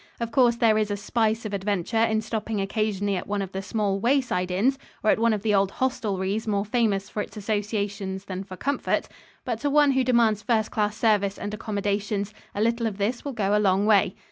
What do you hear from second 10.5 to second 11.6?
class service and